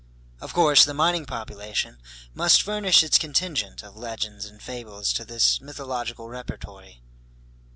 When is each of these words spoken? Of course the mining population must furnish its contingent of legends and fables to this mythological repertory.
Of 0.39 0.51
course 0.51 0.83
the 0.83 0.95
mining 0.95 1.27
population 1.27 1.97
must 2.33 2.63
furnish 2.63 3.03
its 3.03 3.19
contingent 3.19 3.83
of 3.83 3.95
legends 3.95 4.47
and 4.47 4.59
fables 4.59 5.13
to 5.13 5.23
this 5.23 5.61
mythological 5.61 6.27
repertory. 6.27 7.03